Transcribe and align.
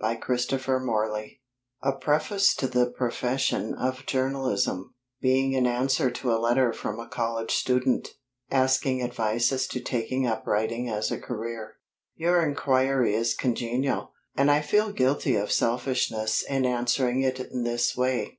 A 0.00 0.16
PREFACE 0.16 0.46
TO 2.54 2.66
THE 2.66 2.86
PROFESSION 2.96 3.74
OF 3.74 4.06
JOURNALISM 4.06 4.94
(BEING 5.20 5.54
AN 5.54 5.66
ANSWER 5.66 6.10
TO 6.10 6.32
A 6.32 6.40
LETTER 6.40 6.72
FROM 6.72 6.98
A 6.98 7.06
COLLEGE 7.06 7.50
STUDENT, 7.50 8.14
ASKING 8.50 9.02
ADVICE 9.02 9.52
AS 9.52 9.66
TO 9.66 9.80
TAKING 9.80 10.26
UP 10.26 10.46
WRITING 10.46 10.88
AS 10.88 11.10
A 11.10 11.20
CAREER) 11.20 11.74
Your 12.16 12.42
inquiry 12.48 13.14
is 13.14 13.34
congenial, 13.34 14.12
and 14.34 14.50
I 14.50 14.62
feel 14.62 14.90
guilty 14.90 15.36
of 15.36 15.52
selfishness 15.52 16.42
in 16.44 16.64
answering 16.64 17.20
it 17.20 17.38
in 17.38 17.64
this 17.64 17.94
way. 17.94 18.32